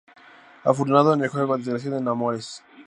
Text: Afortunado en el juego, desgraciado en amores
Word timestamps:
Afortunado 0.63 1.13
en 1.13 1.21
el 1.21 1.27
juego, 1.29 1.55
desgraciado 1.59 1.99
en 1.99 2.07
amores 2.07 2.63